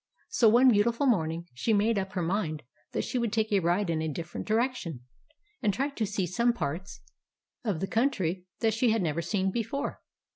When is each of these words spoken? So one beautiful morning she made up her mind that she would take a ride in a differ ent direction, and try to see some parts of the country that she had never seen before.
So 0.29 0.49
one 0.49 0.71
beautiful 0.71 1.05
morning 1.05 1.45
she 1.53 1.73
made 1.73 1.99
up 1.99 2.13
her 2.13 2.23
mind 2.23 2.63
that 2.91 3.03
she 3.03 3.19
would 3.19 3.31
take 3.31 3.51
a 3.51 3.59
ride 3.59 3.87
in 3.91 4.01
a 4.01 4.07
differ 4.07 4.39
ent 4.39 4.47
direction, 4.47 5.01
and 5.61 5.71
try 5.71 5.89
to 5.89 6.07
see 6.07 6.25
some 6.25 6.53
parts 6.53 7.01
of 7.63 7.81
the 7.81 7.87
country 7.87 8.47
that 8.61 8.73
she 8.73 8.89
had 8.89 9.03
never 9.03 9.21
seen 9.21 9.51
before. 9.51 10.01